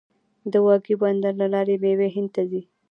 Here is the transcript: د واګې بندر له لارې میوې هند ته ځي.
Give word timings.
د 0.51 0.53
واګې 0.65 0.95
بندر 1.01 1.33
له 1.41 1.47
لارې 1.53 1.75
میوې 1.83 2.09
هند 2.15 2.29
ته 2.35 2.41
ځي. 2.49 2.61